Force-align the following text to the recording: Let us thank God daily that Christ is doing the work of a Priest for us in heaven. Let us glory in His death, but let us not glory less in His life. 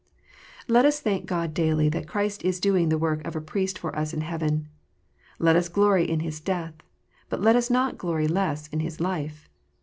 Let 0.67 0.83
us 0.85 0.99
thank 0.99 1.27
God 1.27 1.53
daily 1.53 1.87
that 1.89 2.07
Christ 2.07 2.43
is 2.43 2.59
doing 2.59 2.89
the 2.89 2.97
work 2.97 3.23
of 3.23 3.35
a 3.35 3.39
Priest 3.39 3.77
for 3.77 3.95
us 3.95 4.15
in 4.15 4.21
heaven. 4.21 4.67
Let 5.37 5.55
us 5.55 5.69
glory 5.69 6.09
in 6.09 6.21
His 6.21 6.39
death, 6.39 6.73
but 7.29 7.39
let 7.39 7.55
us 7.55 7.69
not 7.69 7.99
glory 7.99 8.27
less 8.27 8.65
in 8.69 8.79
His 8.79 8.99
life. 8.99 9.47